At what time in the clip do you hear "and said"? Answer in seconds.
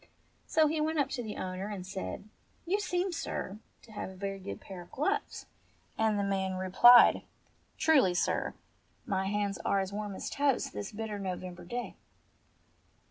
1.67-2.27